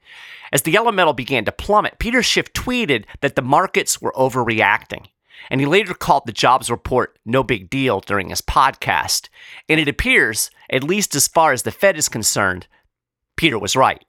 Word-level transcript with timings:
As 0.52 0.62
the 0.62 0.70
yellow 0.70 0.92
metal 0.92 1.12
began 1.12 1.44
to 1.44 1.52
plummet, 1.52 1.98
Peter 1.98 2.22
Schiff 2.22 2.52
tweeted 2.52 3.04
that 3.20 3.36
the 3.36 3.42
markets 3.42 4.00
were 4.00 4.12
overreacting. 4.12 5.06
And 5.50 5.60
he 5.60 5.66
later 5.66 5.94
called 5.94 6.24
the 6.26 6.32
jobs 6.32 6.70
report 6.70 7.18
no 7.24 7.42
big 7.42 7.70
deal 7.70 8.00
during 8.00 8.30
his 8.30 8.42
podcast. 8.42 9.28
And 9.68 9.78
it 9.80 9.88
appears, 9.88 10.50
at 10.70 10.84
least 10.84 11.14
as 11.14 11.28
far 11.28 11.52
as 11.52 11.62
the 11.62 11.70
Fed 11.70 11.96
is 11.96 12.08
concerned, 12.08 12.66
Peter 13.36 13.58
was 13.58 13.76
right. 13.76 14.04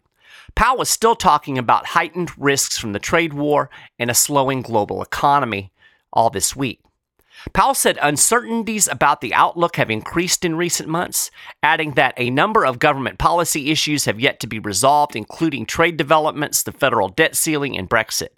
Powell 0.56 0.80
was 0.80 0.90
still 0.90 1.16
talking 1.16 1.58
about 1.58 1.88
heightened 1.88 2.32
risks 2.38 2.78
from 2.78 2.94
the 2.94 3.00
trade 3.00 3.34
war 3.34 3.70
and 4.00 4.10
a 4.10 4.16
slowing 4.16 4.62
global 4.62 5.02
economy 5.02 5.72
all 6.12 6.30
this 6.30 6.56
week. 6.56 6.82
Powell 7.54 7.74
said 7.74 7.98
uncertainties 8.02 8.88
about 8.88 9.22
the 9.22 9.34
outlook 9.34 9.78
have 9.78 9.90
increased 9.90 10.44
in 10.44 10.56
recent 10.56 10.90
months, 10.90 11.32
adding 11.64 11.92
that 11.92 12.14
a 12.18 12.30
number 12.30 12.66
of 12.66 12.80
government 12.80 13.18
policy 13.18 13.72
issues 13.72 14.06
have 14.06 14.20
yet 14.20 14.40
to 14.40 14.48
be 14.48 14.60
resolved, 14.60 15.16
including 15.16 15.66
trade 15.66 15.98
developments, 15.98 16.64
the 16.64 16.72
federal 16.72 17.10
debt 17.10 17.36
ceiling, 17.36 17.78
and 17.78 17.90
Brexit. 17.90 18.30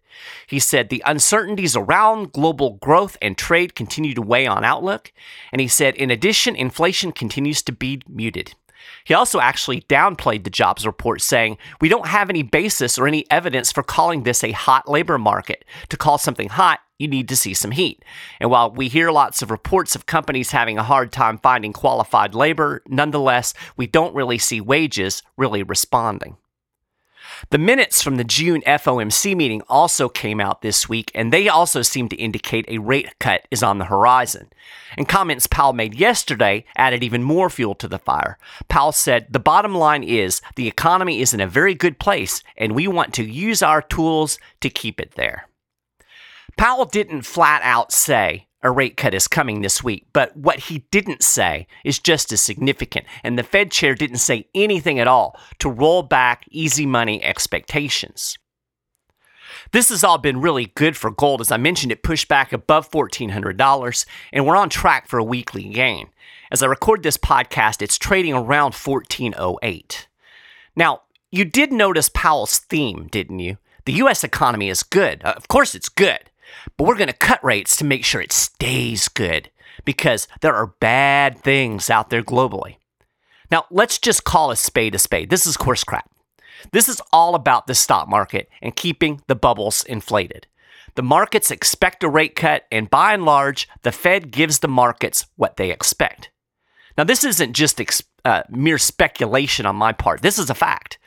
He 0.46 0.60
said 0.60 0.90
the 0.90 1.04
uncertainties 1.06 1.76
around 1.76 2.32
global 2.32 2.72
growth 2.82 3.18
and 3.22 3.38
trade 3.38 3.76
continue 3.76 4.14
to 4.14 4.22
weigh 4.22 4.46
on 4.46 4.64
outlook, 4.64 5.12
and 5.52 5.62
he 5.62 5.68
said 5.68 5.96
in 5.96 6.12
addition, 6.12 6.56
inflation 6.56 7.12
continues 7.12 7.62
to 7.64 7.72
be 7.72 8.02
muted. 8.08 8.56
He 9.04 9.14
also 9.14 9.40
actually 9.40 9.82
downplayed 9.82 10.44
the 10.44 10.50
jobs 10.50 10.86
report, 10.86 11.22
saying, 11.22 11.58
We 11.80 11.90
don't 11.90 12.08
have 12.08 12.30
any 12.30 12.44
basis 12.44 12.98
or 12.98 13.08
any 13.08 13.30
evidence 13.32 13.72
for 13.72 13.84
calling 13.84 14.24
this 14.24 14.44
a 14.44 14.52
hot 14.52 14.90
labor 14.90 15.18
market. 15.18 15.66
To 15.90 15.98
call 15.98 16.18
something 16.18 16.50
hot, 16.50 16.80
you 17.00 17.08
need 17.08 17.28
to 17.30 17.36
see 17.36 17.54
some 17.54 17.72
heat. 17.72 18.04
And 18.40 18.50
while 18.52 18.72
we 18.72 18.88
hear 18.88 19.12
lots 19.12 19.42
of 19.42 19.52
reports 19.52 19.96
of 19.96 20.06
companies 20.06 20.52
having 20.52 20.78
a 20.78 20.84
hard 20.84 21.12
time 21.12 21.40
finding 21.40 21.74
qualified 21.74 22.36
labor, 22.36 22.84
nonetheless, 22.88 23.54
we 23.76 23.88
don't 23.88 24.16
really 24.16 24.38
see 24.38 24.62
wages 24.62 25.24
really 25.38 25.64
responding. 25.64 26.38
The 27.50 27.58
minutes 27.58 28.02
from 28.02 28.18
the 28.18 28.24
June 28.24 28.62
FOMC 28.68 29.36
meeting 29.36 29.62
also 29.68 30.08
came 30.08 30.40
out 30.40 30.62
this 30.62 30.88
week, 30.88 31.12
and 31.16 31.34
they 31.34 31.50
also 31.50 31.82
seem 31.82 32.08
to 32.10 32.16
indicate 32.16 32.66
a 32.68 32.78
rate 32.78 33.18
cut 33.20 33.48
is 33.50 33.64
on 33.64 33.80
the 33.80 33.86
horizon. 33.86 34.48
And 34.98 35.08
comments 35.08 35.48
Powell 35.48 35.74
made 35.74 35.96
yesterday 35.96 36.66
added 36.76 37.04
even 37.04 37.24
more 37.24 37.50
fuel 37.50 37.76
to 37.76 37.88
the 37.88 38.00
fire. 38.00 38.38
Powell 38.70 38.92
said, 38.92 39.28
The 39.30 39.40
bottom 39.40 39.74
line 39.74 40.04
is 40.04 40.42
the 40.56 40.68
economy 40.68 41.22
is 41.22 41.34
in 41.34 41.42
a 41.42 41.48
very 41.48 41.74
good 41.74 42.00
place, 42.00 42.44
and 42.56 42.76
we 42.76 42.88
want 42.88 43.14
to 43.16 43.24
use 43.24 43.62
our 43.64 43.82
tools 43.82 44.38
to 44.62 44.70
keep 44.70 45.00
it 45.00 45.14
there. 45.16 45.48
Powell 46.58 46.86
didn't 46.86 47.24
flat 47.24 47.62
out 47.64 47.92
say 47.92 48.48
a 48.64 48.72
rate 48.72 48.98
cut 48.98 49.14
is 49.14 49.28
coming 49.28 49.62
this 49.62 49.84
week, 49.84 50.06
but 50.14 50.36
what 50.38 50.60
he 50.60 50.86
didn't 50.92 51.24
say 51.24 51.68
is 51.84 52.00
just 52.00 52.32
as 52.32 52.42
significant, 52.42 53.06
and 53.24 53.38
the 53.38 53.44
Fed 53.44 53.72
chair 53.72 53.96
didn't 53.96 54.18
say 54.18 54.48
anything 54.54 55.00
at 55.00 55.08
all 55.08 55.40
to 55.60 55.70
roll 55.70 56.04
back 56.04 56.46
easy 56.52 56.86
money 56.86 57.24
expectations. 57.24 58.38
This 59.72 59.90
has 59.90 60.04
all 60.04 60.18
been 60.18 60.42
really 60.42 60.68
good 60.76 60.98
for 60.98 61.12
gold. 61.12 61.42
As 61.42 61.52
I 61.52 61.58
mentioned, 61.58 61.92
it 61.92 62.04
pushed 62.04 62.28
back 62.28 62.52
above 62.52 62.90
$1,400, 62.92 64.06
and 64.34 64.46
we're 64.46 64.56
on 64.56 64.70
track 64.70 65.08
for 65.08 65.18
a 65.18 65.24
weekly 65.24 65.64
gain. 65.70 66.10
As 66.52 66.62
I 66.62 66.68
record 66.68 67.04
this 67.04 67.18
podcast, 67.18 67.82
it's 67.82 67.98
trading 67.98 68.34
around 68.34 68.74
1408. 68.74 70.08
Now, 70.76 71.02
you 71.32 71.46
did 71.46 71.72
notice 71.72 72.10
Powell's 72.10 72.60
theme, 72.60 73.08
didn't 73.10 73.40
you? 73.40 73.58
The 73.86 73.94
U.S. 73.94 74.24
economy 74.24 74.70
is 74.70 74.84
good. 74.84 75.24
Uh, 75.24 75.34
of 75.38 75.48
course, 75.48 75.74
it's 75.74 75.90
good. 75.90 76.31
But 76.78 76.86
we're 76.86 76.98
going 76.98 77.08
to 77.08 77.14
cut 77.14 77.44
rates 77.44 77.76
to 77.78 77.86
make 77.86 78.06
sure 78.06 78.22
it 78.22 78.32
stays 78.32 79.08
good 79.08 79.50
because 79.86 80.28
there 80.42 80.56
are 80.56 80.68
bad 80.80 81.40
things 81.40 81.90
out 81.90 82.10
there 82.10 82.24
globally. 82.24 82.78
Now, 83.50 83.66
let's 83.70 83.98
just 83.98 84.24
call 84.24 84.52
a 84.52 84.56
spade 84.56 84.96
a 84.96 85.00
spade. 85.00 85.30
This 85.30 85.46
is 85.46 85.58
course 85.58 85.84
crap. 85.84 86.10
This 86.72 86.88
is 86.88 87.02
all 87.12 87.36
about 87.36 87.68
the 87.68 87.76
stock 87.76 88.08
market 88.08 88.50
and 88.62 88.76
keeping 88.76 89.22
the 89.28 89.36
bubbles 89.36 89.84
inflated. 89.84 90.48
The 90.96 91.04
markets 91.04 91.52
expect 91.52 92.04
a 92.04 92.10
rate 92.10 92.36
cut, 92.36 92.66
and 92.72 92.90
by 92.90 93.14
and 93.14 93.24
large, 93.24 93.68
the 93.82 93.92
Fed 93.92 94.32
gives 94.32 94.60
the 94.60 94.68
markets 94.68 95.26
what 95.38 95.58
they 95.58 95.72
expect. 95.72 96.30
Now, 96.98 97.06
this 97.06 97.24
isn't 97.24 97.54
just 97.54 97.80
ex- 97.80 98.04
uh, 98.26 98.44
mere 98.50 98.78
speculation 98.78 99.66
on 99.66 99.76
my 99.76 99.94
part, 99.94 100.22
this 100.22 100.38
is 100.38 100.50
a 100.50 100.56
fact. 100.56 101.00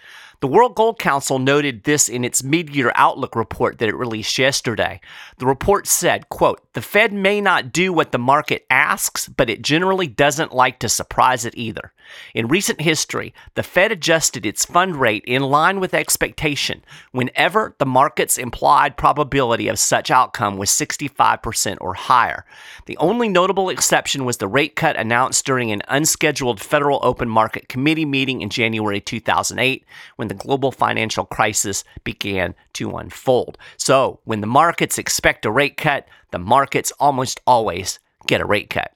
The 0.44 0.49
World 0.49 0.75
Gold 0.75 0.99
Council 0.99 1.38
noted 1.38 1.84
this 1.84 2.06
in 2.06 2.22
its 2.22 2.44
mid-year 2.44 2.93
outlook 2.97 3.34
report 3.34 3.78
that 3.78 3.88
it 3.88 3.94
released 3.94 4.37
yesterday. 4.37 5.00
The 5.38 5.47
report 5.47 5.87
said, 5.87 6.28
quote, 6.28 6.60
"The 6.74 6.82
Fed 6.82 7.12
may 7.12 7.40
not 7.40 7.72
do 7.72 7.92
what 7.92 8.12
the 8.12 8.18
market 8.18 8.66
asks, 8.70 9.28
but 9.28 9.50
it 9.50 9.62
generally 9.62 10.06
doesn't 10.06 10.54
like 10.54 10.78
to 10.80 10.88
surprise 10.88 11.44
it 11.44 11.54
either. 11.56 11.92
In 12.34 12.48
recent 12.48 12.80
history, 12.80 13.32
the 13.54 13.62
Fed 13.62 13.92
adjusted 13.92 14.44
its 14.44 14.64
fund 14.64 14.96
rate 14.96 15.24
in 15.26 15.42
line 15.42 15.80
with 15.80 15.94
expectation 15.94 16.84
whenever 17.12 17.74
the 17.78 17.86
market's 17.86 18.38
implied 18.38 18.96
probability 18.96 19.68
of 19.68 19.78
such 19.78 20.10
outcome 20.10 20.56
was 20.56 20.70
65% 20.70 21.78
or 21.80 21.94
higher. 21.94 22.44
The 22.86 22.96
only 22.98 23.28
notable 23.28 23.68
exception 23.70 24.24
was 24.24 24.36
the 24.36 24.48
rate 24.48 24.76
cut 24.76 24.96
announced 24.96 25.46
during 25.46 25.70
an 25.70 25.82
unscheduled 25.88 26.60
Federal 26.60 27.00
Open 27.02 27.28
Market 27.28 27.68
Committee 27.68 28.04
meeting 28.04 28.41
in 28.41 28.50
January 28.50 29.00
2008 29.00 29.84
when 30.16 30.28
the 30.28 30.34
global 30.34 30.72
financial 30.72 31.24
crisis 31.24 31.84
began 32.02 32.54
to 32.74 32.96
unfold. 32.96 33.56
So, 33.76 34.20
when 34.24 34.41
the 34.41 34.46
markets 34.46 34.98
expect 34.98 35.46
a 35.46 35.50
rate 35.50 35.76
cut, 35.76 36.08
the 36.34 36.39
markets 36.39 36.93
almost 36.99 37.41
always 37.47 37.99
get 38.27 38.41
a 38.41 38.45
rate 38.45 38.69
cut. 38.69 38.93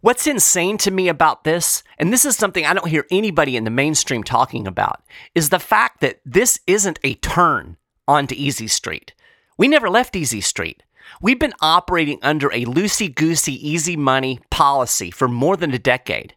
What's 0.00 0.26
insane 0.26 0.76
to 0.78 0.90
me 0.90 1.08
about 1.08 1.44
this, 1.44 1.82
and 1.96 2.12
this 2.12 2.26
is 2.26 2.36
something 2.36 2.66
I 2.66 2.74
don't 2.74 2.88
hear 2.88 3.06
anybody 3.10 3.56
in 3.56 3.64
the 3.64 3.70
mainstream 3.70 4.22
talking 4.22 4.66
about, 4.66 5.02
is 5.34 5.48
the 5.48 5.58
fact 5.58 6.00
that 6.00 6.20
this 6.26 6.60
isn't 6.66 6.98
a 7.02 7.14
turn 7.14 7.78
onto 8.06 8.34
Easy 8.36 8.66
Street. 8.66 9.14
We 9.56 9.68
never 9.68 9.88
left 9.88 10.14
Easy 10.14 10.42
Street. 10.42 10.82
We've 11.22 11.38
been 11.38 11.54
operating 11.60 12.18
under 12.20 12.48
a 12.52 12.66
loosey 12.66 13.14
goosey 13.14 13.54
easy 13.66 13.96
money 13.96 14.40
policy 14.50 15.10
for 15.10 15.28
more 15.28 15.56
than 15.56 15.72
a 15.72 15.78
decade 15.78 16.34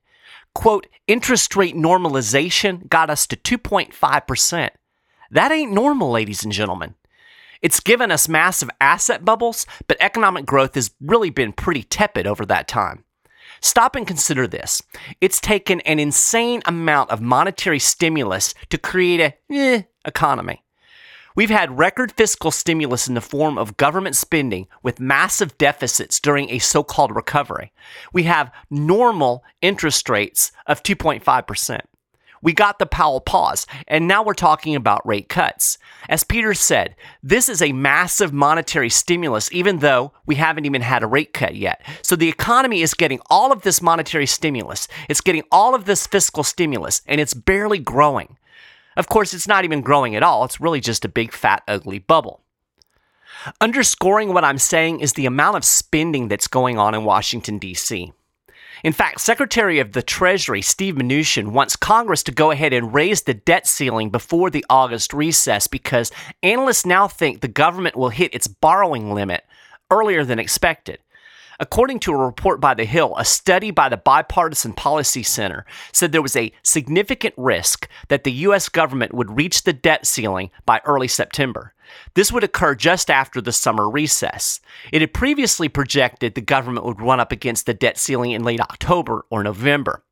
quote, 0.57 0.87
interest 1.05 1.55
rate 1.55 1.75
normalization 1.75 2.89
got 2.89 3.11
us 3.11 3.27
to 3.27 3.35
2.5%. 3.35 4.69
That 5.29 5.51
ain't 5.51 5.71
normal, 5.71 6.09
ladies 6.09 6.43
and 6.43 6.51
gentlemen. 6.51 6.95
It's 7.61 7.79
given 7.79 8.11
us 8.11 8.29
massive 8.29 8.69
asset 8.79 9.25
bubbles, 9.25 9.65
but 9.87 9.97
economic 9.99 10.45
growth 10.45 10.75
has 10.75 10.91
really 11.01 11.29
been 11.29 11.53
pretty 11.53 11.83
tepid 11.83 12.27
over 12.27 12.45
that 12.45 12.67
time. 12.67 13.03
Stop 13.61 13.95
and 13.95 14.05
consider 14.05 14.47
this. 14.47 14.81
It's 15.21 15.41
taken 15.41 15.81
an 15.81 15.99
insane 15.99 16.61
amount 16.65 17.09
of 17.09 17.21
monetary 17.21 17.79
stimulus 17.79 18.53
to 18.69 18.77
create 18.77 19.19
a 19.19 19.33
eh, 19.53 19.83
economy. 20.05 20.63
We've 21.35 21.49
had 21.51 21.77
record 21.77 22.11
fiscal 22.11 22.49
stimulus 22.49 23.07
in 23.07 23.13
the 23.13 23.21
form 23.21 23.59
of 23.59 23.77
government 23.77 24.15
spending 24.15 24.67
with 24.81 24.99
massive 24.99 25.55
deficits 25.59 26.19
during 26.19 26.49
a 26.49 26.57
so 26.57 26.83
called 26.83 27.15
recovery. 27.15 27.71
We 28.11 28.23
have 28.23 28.51
normal 28.71 29.43
interest 29.61 30.09
rates 30.09 30.51
of 30.65 30.81
2.5%. 30.81 31.81
We 32.41 32.53
got 32.53 32.79
the 32.79 32.85
Powell 32.85 33.21
pause, 33.21 33.65
and 33.87 34.07
now 34.07 34.23
we're 34.23 34.33
talking 34.33 34.75
about 34.75 35.05
rate 35.05 35.29
cuts. 35.29 35.77
As 36.09 36.23
Peter 36.23 36.53
said, 36.53 36.95
this 37.23 37.49
is 37.49 37.61
a 37.61 37.71
massive 37.71 38.31
monetary 38.31 38.89
stimulus, 38.89 39.51
even 39.51 39.79
though 39.79 40.11
we 40.25 40.35
haven't 40.35 40.65
even 40.65 40.81
had 40.81 41.03
a 41.03 41.07
rate 41.07 41.33
cut 41.33 41.55
yet. 41.55 41.81
So 42.01 42.15
the 42.15 42.29
economy 42.29 42.81
is 42.81 42.93
getting 42.93 43.19
all 43.29 43.51
of 43.51 43.61
this 43.63 43.81
monetary 43.81 44.25
stimulus, 44.25 44.87
it's 45.09 45.21
getting 45.21 45.43
all 45.51 45.75
of 45.75 45.85
this 45.85 46.07
fiscal 46.07 46.43
stimulus, 46.43 47.01
and 47.07 47.19
it's 47.19 47.33
barely 47.33 47.79
growing. 47.79 48.37
Of 48.95 49.07
course, 49.07 49.33
it's 49.33 49.47
not 49.47 49.63
even 49.63 49.81
growing 49.81 50.15
at 50.15 50.23
all, 50.23 50.43
it's 50.45 50.61
really 50.61 50.81
just 50.81 51.05
a 51.05 51.09
big, 51.09 51.31
fat, 51.31 51.63
ugly 51.67 51.99
bubble. 51.99 52.41
Underscoring 53.61 54.33
what 54.33 54.43
I'm 54.43 54.57
saying 54.57 54.99
is 54.99 55.13
the 55.13 55.25
amount 55.25 55.57
of 55.57 55.65
spending 55.65 56.27
that's 56.27 56.47
going 56.47 56.77
on 56.77 56.95
in 56.95 57.03
Washington, 57.03 57.59
D.C. 57.59 58.11
In 58.83 58.93
fact, 58.93 59.21
Secretary 59.21 59.79
of 59.79 59.93
the 59.93 60.03
Treasury 60.03 60.61
Steve 60.61 60.95
Mnuchin 60.95 61.47
wants 61.47 61.75
Congress 61.75 62.23
to 62.23 62.31
go 62.31 62.51
ahead 62.51 62.73
and 62.73 62.93
raise 62.93 63.23
the 63.23 63.33
debt 63.33 63.65
ceiling 63.65 64.09
before 64.09 64.49
the 64.49 64.65
August 64.69 65.13
recess 65.13 65.67
because 65.67 66.11
analysts 66.43 66.85
now 66.85 67.07
think 67.07 67.41
the 67.41 67.47
government 67.47 67.95
will 67.95 68.09
hit 68.09 68.33
its 68.35 68.47
borrowing 68.47 69.13
limit 69.13 69.43
earlier 69.89 70.23
than 70.23 70.39
expected. 70.39 70.99
According 71.59 71.99
to 72.01 72.11
a 72.11 72.17
report 72.17 72.61
by 72.61 72.75
The 72.75 72.85
Hill, 72.85 73.15
a 73.17 73.25
study 73.25 73.71
by 73.71 73.89
the 73.89 73.97
Bipartisan 73.97 74.73
Policy 74.73 75.23
Center 75.23 75.65
said 75.91 76.11
there 76.11 76.21
was 76.21 76.35
a 76.35 76.51
significant 76.61 77.33
risk 77.35 77.87
that 78.09 78.23
the 78.23 78.31
U.S. 78.31 78.69
government 78.69 79.13
would 79.13 79.35
reach 79.35 79.63
the 79.63 79.73
debt 79.73 80.05
ceiling 80.05 80.51
by 80.67 80.81
early 80.85 81.07
September. 81.07 81.73
This 82.13 82.31
would 82.31 82.43
occur 82.43 82.75
just 82.75 83.09
after 83.09 83.41
the 83.41 83.51
summer 83.51 83.89
recess. 83.89 84.59
It 84.91 85.01
had 85.01 85.13
previously 85.13 85.67
projected 85.67 86.35
the 86.35 86.41
government 86.41 86.85
would 86.85 87.01
run 87.01 87.19
up 87.19 87.31
against 87.31 87.65
the 87.65 87.73
debt 87.73 87.97
ceiling 87.97 88.31
in 88.31 88.43
late 88.43 88.61
October 88.61 89.25
or 89.31 89.43
November. 89.43 90.03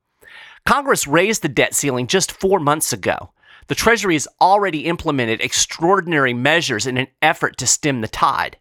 Congress 0.65 1.05
raised 1.05 1.43
the 1.43 1.49
debt 1.49 1.75
ceiling 1.75 2.07
just 2.07 2.31
four 2.31 2.59
months 2.59 2.91
ago. 2.91 3.31
The 3.67 3.75
Treasury 3.75 4.15
has 4.15 4.27
already 4.41 4.85
implemented 4.85 5.41
extraordinary 5.41 6.33
measures 6.33 6.87
in 6.87 6.97
an 6.97 7.07
effort 7.21 7.57
to 7.57 7.67
stem 7.67 8.01
the 8.01 8.07
tide. 8.07 8.57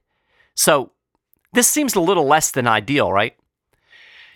So, 0.55 0.93
this 1.55 1.69
seems 1.69 1.95
a 1.95 2.01
little 2.01 2.27
less 2.27 2.51
than 2.51 2.67
ideal, 2.67 3.13
right? 3.13 3.37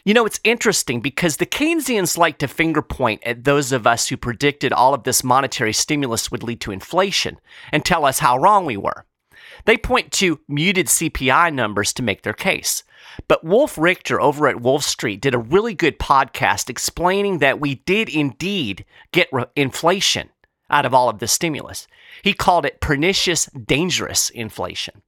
You 0.04 0.14
know, 0.14 0.24
it's 0.24 0.40
interesting 0.42 1.00
because 1.00 1.36
the 1.36 1.46
Keynesians 1.46 2.16
like 2.16 2.38
to 2.38 2.48
finger 2.48 2.80
point 2.80 3.22
at 3.24 3.44
those 3.44 3.72
of 3.72 3.86
us 3.86 4.08
who 4.08 4.16
predicted 4.16 4.72
all 4.72 4.94
of 4.94 5.02
this 5.02 5.22
monetary 5.22 5.72
stimulus 5.72 6.30
would 6.30 6.42
lead 6.42 6.60
to 6.62 6.72
inflation 6.72 7.38
and 7.72 7.84
tell 7.84 8.06
us 8.06 8.20
how 8.20 8.38
wrong 8.38 8.64
we 8.64 8.76
were. 8.76 9.04
They 9.66 9.76
point 9.76 10.12
to 10.12 10.40
muted 10.48 10.86
CPI 10.86 11.52
numbers 11.52 11.92
to 11.94 12.02
make 12.02 12.22
their 12.22 12.32
case. 12.32 12.84
But 13.26 13.44
Wolf 13.44 13.76
Richter 13.76 14.20
over 14.20 14.48
at 14.48 14.60
Wolf 14.60 14.84
Street 14.84 15.20
did 15.20 15.34
a 15.34 15.38
really 15.38 15.74
good 15.74 15.98
podcast 15.98 16.70
explaining 16.70 17.38
that 17.38 17.60
we 17.60 17.76
did 17.76 18.08
indeed 18.08 18.84
get 19.12 19.28
re- 19.32 19.44
inflation 19.56 20.30
out 20.70 20.86
of 20.86 20.94
all 20.94 21.08
of 21.08 21.18
this 21.18 21.32
stimulus. 21.32 21.86
He 22.22 22.32
called 22.32 22.64
it 22.64 22.80
pernicious, 22.80 23.46
dangerous 23.46 24.30
inflation. 24.30 25.02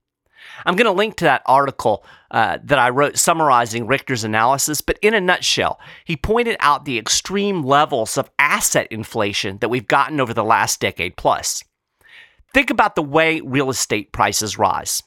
I'm 0.66 0.76
going 0.76 0.86
to 0.86 0.92
link 0.92 1.16
to 1.16 1.24
that 1.24 1.42
article 1.46 2.04
uh, 2.30 2.58
that 2.64 2.78
I 2.78 2.90
wrote 2.90 3.18
summarizing 3.18 3.86
Richter's 3.86 4.24
analysis, 4.24 4.80
but 4.80 4.98
in 5.02 5.14
a 5.14 5.20
nutshell, 5.20 5.80
he 6.04 6.16
pointed 6.16 6.56
out 6.60 6.84
the 6.84 6.98
extreme 6.98 7.62
levels 7.62 8.16
of 8.16 8.30
asset 8.38 8.86
inflation 8.90 9.58
that 9.58 9.68
we've 9.68 9.88
gotten 9.88 10.20
over 10.20 10.34
the 10.34 10.44
last 10.44 10.80
decade 10.80 11.16
plus. 11.16 11.64
Think 12.52 12.70
about 12.70 12.94
the 12.94 13.02
way 13.02 13.40
real 13.40 13.70
estate 13.70 14.12
prices 14.12 14.58
rise. 14.58 15.02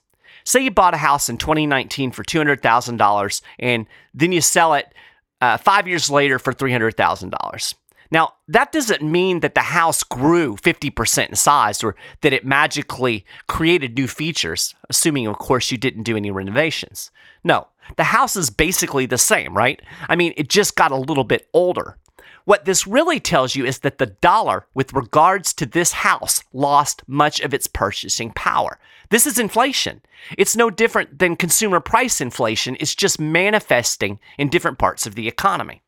Say 0.46 0.62
you 0.62 0.72
bought 0.72 0.94
a 0.94 0.98
house 0.98 1.30
in 1.30 1.38
2019 1.38 2.12
for 2.12 2.24
$200,000 2.24 3.42
and 3.60 3.88
then 4.14 4.32
you 4.32 4.42
sell 4.42 4.74
it 4.74 4.94
uh, 5.42 5.58
five 5.58 5.88
years 5.88 6.10
later 6.10 6.40
for 6.40 6.54
$300,000. 6.54 7.74
Now, 8.14 8.36
that 8.48 8.72
doesn't 8.72 9.02
mean 9.02 9.40
that 9.40 9.56
the 9.56 9.62
house 9.62 10.04
grew 10.04 10.56
50% 10.58 11.30
in 11.30 11.36
size 11.36 11.84
or 11.84 11.96
that 12.22 12.32
it 12.32 12.46
magically 12.46 13.26
created 13.48 13.98
new 13.98 14.08
features, 14.08 14.76
assuming, 14.88 15.26
of 15.26 15.40
course, 15.40 15.72
you 15.72 15.80
didn't 15.80 16.04
do 16.04 16.16
any 16.16 16.30
renovations. 16.30 17.10
No, 17.44 17.70
the 17.98 18.04
house 18.04 18.36
is 18.36 18.52
basically 18.52 19.08
the 19.08 19.18
same, 19.18 19.58
right? 19.58 19.82
I 20.08 20.16
mean, 20.16 20.36
it 20.38 20.48
just 20.48 20.76
got 20.76 20.92
a 20.92 20.96
little 20.96 21.24
bit 21.24 21.50
older. 21.54 21.98
What 22.46 22.66
this 22.66 22.86
really 22.86 23.20
tells 23.20 23.56
you 23.56 23.66
is 23.66 23.80
that 23.80 23.98
the 23.98 24.06
dollar, 24.06 24.68
with 24.76 24.94
regards 24.94 25.52
to 25.56 25.66
this 25.66 25.94
house, 25.94 26.44
lost 26.54 27.02
much 27.08 27.40
of 27.40 27.52
its 27.52 27.66
purchasing 27.66 28.32
power. 28.34 28.78
This 29.10 29.26
is 29.26 29.40
inflation. 29.40 30.04
It's 30.38 30.56
no 30.56 30.70
different 30.70 31.18
than 31.18 31.36
consumer 31.36 31.80
price 31.80 32.22
inflation, 32.22 32.78
it's 32.80 32.94
just 32.94 33.20
manifesting 33.20 34.20
in 34.38 34.50
different 34.50 34.78
parts 34.78 35.08
of 35.08 35.16
the 35.16 35.28
economy. 35.28 35.82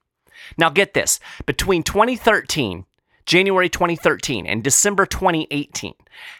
Now, 0.58 0.70
get 0.70 0.94
this 0.94 1.20
between 1.46 1.84
2013, 1.84 2.86
January 3.26 3.70
2013, 3.70 4.46
and 4.46 4.64
December 4.64 5.06
2018, 5.06 5.94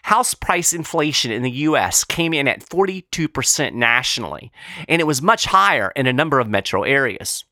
house 0.04 0.34
price 0.34 0.72
inflation 0.72 1.30
in 1.30 1.42
the 1.42 1.50
US 1.50 2.04
came 2.04 2.32
in 2.32 2.48
at 2.48 2.60
42% 2.60 3.74
nationally, 3.74 4.52
and 4.88 5.00
it 5.00 5.06
was 5.06 5.20
much 5.20 5.46
higher 5.46 5.92
in 5.96 6.06
a 6.06 6.12
number 6.12 6.38
of 6.38 6.48
metro 6.48 6.82
areas. 6.82 7.44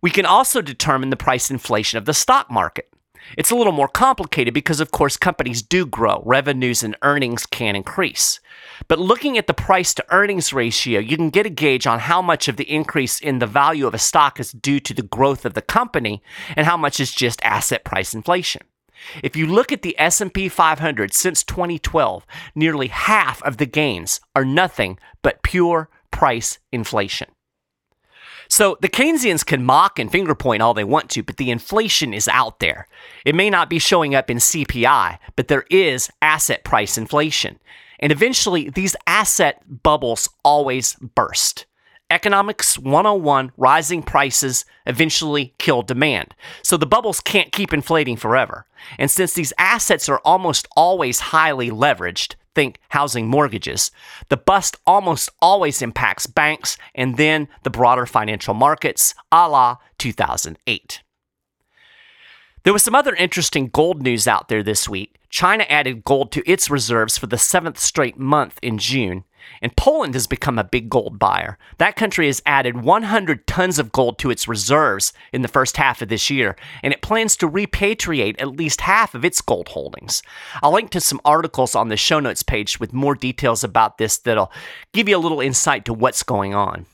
We 0.00 0.10
can 0.10 0.26
also 0.26 0.62
determine 0.62 1.10
the 1.10 1.16
price 1.16 1.50
inflation 1.50 1.98
of 1.98 2.04
the 2.04 2.14
stock 2.14 2.50
market. 2.50 2.92
It's 3.36 3.50
a 3.50 3.56
little 3.56 3.72
more 3.72 3.88
complicated 3.88 4.54
because, 4.54 4.80
of 4.80 4.90
course, 4.90 5.16
companies 5.16 5.62
do 5.62 5.86
grow, 5.86 6.22
revenues 6.24 6.82
and 6.82 6.96
earnings 7.02 7.46
can 7.46 7.76
increase. 7.76 8.40
But 8.88 8.98
looking 8.98 9.36
at 9.36 9.46
the 9.46 9.54
price 9.54 9.94
to 9.94 10.04
earnings 10.10 10.52
ratio, 10.52 11.00
you 11.00 11.16
can 11.16 11.30
get 11.30 11.46
a 11.46 11.50
gauge 11.50 11.86
on 11.86 12.00
how 12.00 12.22
much 12.22 12.48
of 12.48 12.56
the 12.56 12.70
increase 12.70 13.20
in 13.20 13.38
the 13.38 13.46
value 13.46 13.86
of 13.86 13.94
a 13.94 13.98
stock 13.98 14.38
is 14.38 14.52
due 14.52 14.80
to 14.80 14.94
the 14.94 15.02
growth 15.02 15.44
of 15.44 15.54
the 15.54 15.62
company 15.62 16.22
and 16.54 16.66
how 16.66 16.76
much 16.76 17.00
is 17.00 17.12
just 17.12 17.42
asset 17.42 17.84
price 17.84 18.14
inflation. 18.14 18.62
If 19.22 19.36
you 19.36 19.46
look 19.46 19.72
at 19.72 19.82
the 19.82 19.98
S&P 19.98 20.48
500 20.48 21.12
since 21.12 21.42
2012, 21.44 22.26
nearly 22.54 22.88
half 22.88 23.42
of 23.42 23.58
the 23.58 23.66
gains 23.66 24.20
are 24.34 24.44
nothing 24.44 24.98
but 25.22 25.42
pure 25.42 25.90
price 26.10 26.58
inflation. 26.72 27.28
So 28.48 28.76
the 28.80 28.88
Keynesians 28.88 29.44
can 29.44 29.64
mock 29.64 29.98
and 29.98 30.10
finger 30.10 30.34
point 30.34 30.62
all 30.62 30.74
they 30.74 30.84
want 30.84 31.10
to, 31.10 31.22
but 31.22 31.36
the 31.36 31.50
inflation 31.50 32.14
is 32.14 32.28
out 32.28 32.60
there. 32.60 32.88
It 33.24 33.34
may 33.34 33.50
not 33.50 33.70
be 33.70 33.78
showing 33.78 34.14
up 34.14 34.30
in 34.30 34.38
CPI, 34.38 35.18
but 35.34 35.48
there 35.48 35.64
is 35.70 36.10
asset 36.22 36.64
price 36.64 36.96
inflation. 36.96 37.58
And 37.98 38.12
eventually, 38.12 38.68
these 38.68 38.94
asset 39.06 39.62
bubbles 39.82 40.28
always 40.44 40.94
burst. 40.96 41.66
Economics 42.10 42.78
101 42.78 43.50
rising 43.56 44.02
prices 44.02 44.64
eventually 44.86 45.54
kill 45.58 45.82
demand. 45.82 46.34
So 46.62 46.76
the 46.76 46.86
bubbles 46.86 47.20
can't 47.20 47.50
keep 47.50 47.72
inflating 47.72 48.16
forever. 48.16 48.66
And 48.98 49.10
since 49.10 49.32
these 49.32 49.52
assets 49.58 50.08
are 50.08 50.20
almost 50.24 50.68
always 50.76 51.18
highly 51.18 51.70
leveraged, 51.70 52.36
think 52.56 52.78
housing 52.88 53.28
mortgages, 53.28 53.92
the 54.30 54.36
bust 54.36 54.78
almost 54.86 55.28
always 55.40 55.82
impacts 55.82 56.26
banks 56.26 56.78
and 56.94 57.18
then 57.18 57.46
the 57.62 57.70
broader 57.70 58.06
financial 58.06 58.54
markets, 58.54 59.14
a 59.30 59.48
la 59.48 59.76
2008. 59.98 61.02
There 62.64 62.72
was 62.72 62.82
some 62.82 62.96
other 62.96 63.14
interesting 63.14 63.68
gold 63.68 64.02
news 64.02 64.26
out 64.26 64.48
there 64.48 64.62
this 64.62 64.88
week. 64.88 65.14
China 65.28 65.64
added 65.68 66.02
gold 66.02 66.32
to 66.32 66.50
its 66.50 66.70
reserves 66.70 67.18
for 67.18 67.26
the 67.26 67.38
seventh 67.38 67.78
straight 67.78 68.18
month 68.18 68.58
in 68.62 68.78
June, 68.78 69.24
and 69.62 69.76
Poland 69.76 70.14
has 70.14 70.26
become 70.26 70.58
a 70.58 70.64
big 70.64 70.88
gold 70.88 71.18
buyer. 71.18 71.58
That 71.78 71.96
country 71.96 72.26
has 72.26 72.42
added 72.46 72.82
100 72.82 73.46
tons 73.46 73.78
of 73.78 73.92
gold 73.92 74.18
to 74.18 74.30
its 74.30 74.48
reserves 74.48 75.12
in 75.32 75.42
the 75.42 75.48
first 75.48 75.76
half 75.76 76.02
of 76.02 76.08
this 76.08 76.30
year, 76.30 76.56
and 76.82 76.92
it 76.92 77.02
plans 77.02 77.36
to 77.36 77.48
repatriate 77.48 78.40
at 78.40 78.56
least 78.56 78.82
half 78.82 79.14
of 79.14 79.24
its 79.24 79.40
gold 79.40 79.68
holdings. 79.68 80.22
I'll 80.62 80.72
link 80.72 80.90
to 80.90 81.00
some 81.00 81.20
articles 81.24 81.74
on 81.74 81.88
the 81.88 81.96
show 81.96 82.20
notes 82.20 82.42
page 82.42 82.80
with 82.80 82.92
more 82.92 83.14
details 83.14 83.64
about 83.64 83.98
this 83.98 84.18
that'll 84.18 84.52
give 84.92 85.08
you 85.08 85.16
a 85.16 85.18
little 85.18 85.40
insight 85.40 85.84
to 85.86 85.94
what's 85.94 86.22
going 86.22 86.54
on. 86.54 86.86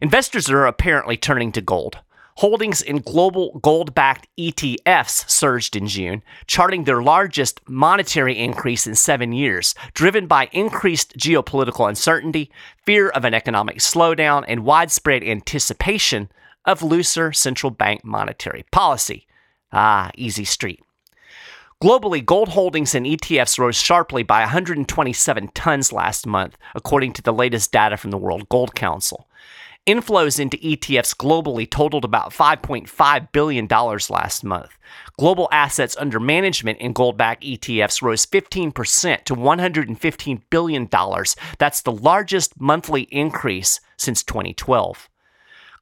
Investors 0.00 0.50
are 0.50 0.66
apparently 0.66 1.16
turning 1.16 1.52
to 1.52 1.60
gold. 1.60 1.98
Holdings 2.38 2.82
in 2.82 2.98
global 2.98 3.60
gold 3.62 3.94
backed 3.94 4.26
ETFs 4.36 5.30
surged 5.30 5.76
in 5.76 5.86
June, 5.86 6.22
charting 6.48 6.82
their 6.82 7.00
largest 7.00 7.60
monetary 7.68 8.36
increase 8.36 8.88
in 8.88 8.96
seven 8.96 9.32
years, 9.32 9.72
driven 9.94 10.26
by 10.26 10.48
increased 10.50 11.16
geopolitical 11.16 11.88
uncertainty, 11.88 12.50
fear 12.84 13.08
of 13.08 13.24
an 13.24 13.34
economic 13.34 13.78
slowdown, 13.78 14.44
and 14.48 14.64
widespread 14.64 15.22
anticipation 15.22 16.28
of 16.64 16.82
looser 16.82 17.32
central 17.32 17.70
bank 17.70 18.04
monetary 18.04 18.64
policy. 18.72 19.28
Ah, 19.72 20.10
easy 20.16 20.44
street. 20.44 20.82
Globally, 21.80 22.24
gold 22.24 22.48
holdings 22.48 22.96
in 22.96 23.04
ETFs 23.04 23.58
rose 23.60 23.76
sharply 23.76 24.24
by 24.24 24.40
127 24.40 25.48
tons 25.54 25.92
last 25.92 26.26
month, 26.26 26.56
according 26.74 27.12
to 27.12 27.22
the 27.22 27.32
latest 27.32 27.70
data 27.70 27.96
from 27.96 28.10
the 28.10 28.18
World 28.18 28.48
Gold 28.48 28.74
Council. 28.74 29.28
Inflows 29.86 30.40
into 30.40 30.56
ETFs 30.56 31.14
globally 31.14 31.70
totaled 31.70 32.06
about 32.06 32.32
$5.5 32.32 33.32
billion 33.32 33.66
last 33.66 34.42
month. 34.42 34.78
Global 35.18 35.46
assets 35.52 35.94
under 35.98 36.18
management 36.18 36.78
in 36.78 36.94
gold 36.94 37.18
backed 37.18 37.44
ETFs 37.44 38.00
rose 38.00 38.24
15% 38.24 39.24
to 39.24 39.36
$115 39.36 40.42
billion. 40.48 40.88
That's 41.58 41.82
the 41.82 41.92
largest 41.92 42.58
monthly 42.58 43.02
increase 43.02 43.80
since 43.98 44.22
2012. 44.22 45.10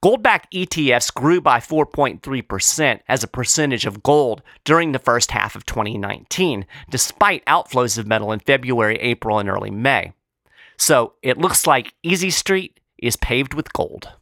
Gold 0.02 0.21
backed 0.21 0.52
ETFs 0.52 1.14
grew 1.14 1.40
by 1.40 1.61
4.3% 1.61 3.00
as 3.06 3.23
a 3.23 3.28
percentage 3.28 3.87
of 3.87 4.02
gold 4.02 4.42
during 4.64 4.90
the 4.90 4.99
first 4.99 5.30
half 5.30 5.54
of 5.54 5.64
2019, 5.64 6.66
despite 6.90 7.47
outflows 7.47 7.97
of 7.99 8.09
metal 8.09 8.32
in 8.32 8.40
February, 8.40 8.97
April, 8.97 9.38
and 9.38 9.49
early 9.49 9.71
May. 9.71 10.12
So 10.76 11.12
it 11.23 11.38
looks 11.38 11.68
like 11.68 11.94
Easy 12.02 12.30
Street 12.30 12.80
is 13.02 13.16
paved 13.16 13.54
with 13.54 13.73
gold. 13.73 14.12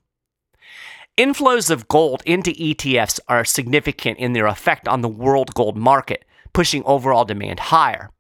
Inflows 1.19 1.71
of 1.71 1.89
gold 1.89 2.23
into 2.25 2.53
ETFs 2.53 3.21
are 3.29 3.45
significant 3.45 4.19
in 4.19 4.33
their 4.33 4.47
effect 4.47 4.89
on 4.89 5.03
the 5.03 5.09
world 5.09 5.55
gold 5.55 5.77
market, 5.77 6.25
pushing 6.53 6.83
overall 6.85 7.25
demand 7.25 7.61
higher. 7.61 8.11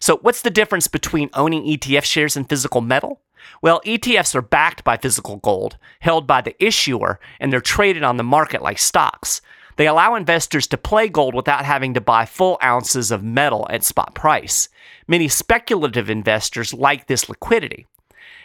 So, 0.00 0.18
what's 0.18 0.42
the 0.42 0.50
difference 0.50 0.88
between 0.88 1.30
owning 1.34 1.64
ETF 1.64 2.04
shares 2.04 2.36
and 2.36 2.48
physical 2.48 2.80
metal? 2.80 3.20
Well, 3.62 3.80
ETFs 3.86 4.34
are 4.34 4.42
backed 4.42 4.84
by 4.84 4.96
physical 4.96 5.36
gold, 5.36 5.76
held 6.00 6.26
by 6.26 6.40
the 6.40 6.62
issuer, 6.62 7.20
and 7.38 7.52
they're 7.52 7.60
traded 7.60 8.02
on 8.02 8.16
the 8.16 8.24
market 8.24 8.62
like 8.62 8.78
stocks. 8.78 9.40
They 9.76 9.86
allow 9.86 10.14
investors 10.14 10.66
to 10.68 10.76
play 10.76 11.08
gold 11.08 11.34
without 11.34 11.64
having 11.64 11.94
to 11.94 12.00
buy 12.00 12.26
full 12.26 12.58
ounces 12.62 13.10
of 13.10 13.22
metal 13.22 13.66
at 13.70 13.84
spot 13.84 14.14
price. 14.14 14.68
Many 15.06 15.28
speculative 15.28 16.10
investors 16.10 16.74
like 16.74 17.06
this 17.06 17.28
liquidity. 17.28 17.86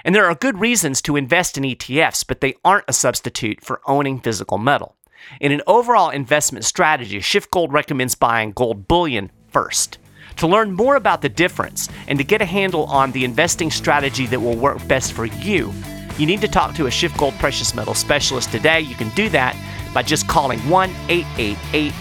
And 0.06 0.14
there 0.14 0.28
are 0.28 0.36
good 0.36 0.60
reasons 0.60 1.02
to 1.02 1.16
invest 1.16 1.58
in 1.58 1.64
ETFs, 1.64 2.24
but 2.26 2.40
they 2.40 2.54
aren't 2.64 2.86
a 2.88 2.94
substitute 2.94 3.66
for 3.66 3.82
owning 3.88 4.20
physical 4.20 4.60
metal. 4.60 4.96
In 5.42 5.52
an 5.52 5.64
overall 5.66 6.12
investment 6.12 6.64
strategy, 6.64 7.20
Schiff 7.20 7.50
SchiffGold 7.50 7.72
recommends 7.72 8.14
buying 8.14 8.52
gold 8.52 8.88
bullion 8.88 9.32
first. 9.48 9.98
To 10.38 10.48
learn 10.48 10.74
more 10.74 10.96
about 10.96 11.24
the 11.24 11.30
difference 11.30 11.90
and 12.08 12.20
to 12.20 12.24
get 12.24 12.40
a 12.40 12.46
handle 12.46 12.84
on 12.84 13.14
the 13.14 13.26
investing 13.26 13.72
strategy 13.72 14.28
that 14.28 14.40
will 14.40 14.56
work 14.56 14.88
best 14.88 15.14
for 15.14 15.26
you, 15.26 15.74
you 16.20 16.28
need 16.28 16.42
to 16.42 16.48
talk 16.48 16.76
to 16.76 16.86
a 16.86 16.92
Schiff 16.92 17.12
SchiffGold 17.14 17.40
precious 17.40 17.74
metal 17.74 17.96
specialist 17.96 18.52
today. 18.52 18.82
You 18.82 18.94
can 18.94 19.10
do 19.16 19.28
that 19.30 19.56
by 19.92 20.04
just 20.04 20.28
calling 20.28 20.60
1 20.70 20.90
888 21.10 21.94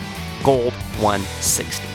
Gold 0.43 0.75
160. 1.01 1.89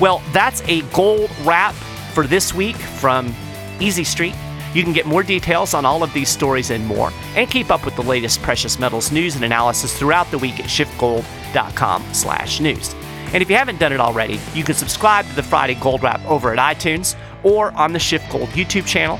Well, 0.00 0.22
that's 0.32 0.62
a 0.62 0.80
gold 0.92 1.30
wrap 1.42 1.74
for 2.14 2.26
this 2.26 2.54
week 2.54 2.76
from 2.76 3.34
Easy 3.78 4.04
Street. 4.04 4.34
You 4.74 4.82
can 4.82 4.92
get 4.92 5.06
more 5.06 5.22
details 5.22 5.74
on 5.74 5.84
all 5.84 6.02
of 6.02 6.12
these 6.12 6.28
stories 6.28 6.70
and 6.70 6.84
more, 6.86 7.12
and 7.36 7.48
keep 7.50 7.70
up 7.70 7.84
with 7.84 7.94
the 7.96 8.02
latest 8.02 8.42
precious 8.42 8.78
metals 8.78 9.12
news 9.12 9.36
and 9.36 9.44
analysis 9.44 9.98
throughout 9.98 10.30
the 10.30 10.38
week 10.38 10.60
at 10.60 10.66
schiffgold.com/news. 10.66 12.94
And 13.32 13.42
if 13.42 13.48
you 13.48 13.56
haven't 13.56 13.78
done 13.78 13.92
it 13.92 14.00
already, 14.00 14.38
you 14.54 14.62
can 14.62 14.74
subscribe 14.74 15.26
to 15.26 15.34
the 15.34 15.42
Friday 15.42 15.74
Gold 15.74 16.02
Wrap 16.02 16.22
over 16.26 16.52
at 16.52 16.76
iTunes 16.76 17.16
or 17.42 17.72
on 17.72 17.92
the 17.92 17.98
SchiffGold 17.98 18.48
YouTube 18.48 18.86
channel. 18.86 19.18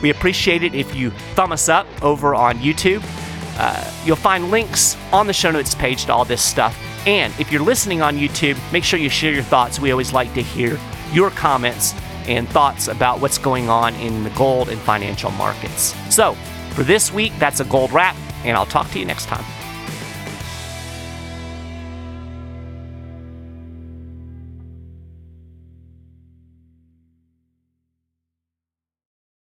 We 0.00 0.10
appreciate 0.10 0.62
it 0.62 0.74
if 0.74 0.94
you 0.94 1.10
thumb 1.34 1.52
us 1.52 1.68
up 1.68 1.86
over 2.02 2.34
on 2.34 2.58
YouTube. 2.58 3.02
Uh, 3.58 3.84
you'll 4.06 4.16
find 4.16 4.50
links 4.50 4.96
on 5.12 5.26
the 5.26 5.34
show 5.34 5.50
notes 5.50 5.74
page 5.74 6.06
to 6.06 6.14
all 6.14 6.24
this 6.24 6.40
stuff. 6.40 6.78
And 7.06 7.34
if 7.38 7.52
you're 7.52 7.62
listening 7.62 8.00
on 8.00 8.16
YouTube, 8.16 8.56
make 8.72 8.84
sure 8.84 8.98
you 8.98 9.10
share 9.10 9.32
your 9.32 9.42
thoughts. 9.42 9.78
We 9.78 9.90
always 9.90 10.14
like 10.14 10.32
to 10.34 10.42
hear 10.42 10.78
your 11.12 11.30
comments 11.30 11.94
and 12.28 12.48
thoughts 12.48 12.88
about 12.88 13.20
what's 13.20 13.38
going 13.38 13.68
on 13.68 13.94
in 13.96 14.24
the 14.24 14.30
gold 14.30 14.68
and 14.68 14.80
financial 14.80 15.30
markets. 15.32 15.94
So, 16.14 16.34
for 16.70 16.82
this 16.82 17.12
week, 17.12 17.32
that's 17.38 17.60
a 17.60 17.64
gold 17.64 17.92
wrap, 17.92 18.16
and 18.44 18.56
I'll 18.56 18.66
talk 18.66 18.90
to 18.92 18.98
you 18.98 19.04
next 19.04 19.26
time. 19.26 19.44